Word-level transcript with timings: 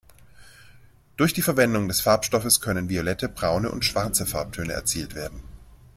Durch 1.15 1.31
die 1.31 1.43
Verwendung 1.43 1.87
des 1.87 2.01
Farbstoffes 2.01 2.59
können 2.59 2.89
violette, 2.89 3.29
braune 3.29 3.69
und 3.71 3.85
schwarze 3.85 4.25
Farbtöne 4.25 4.73
erzielt 4.73 5.13
werden. 5.13 5.43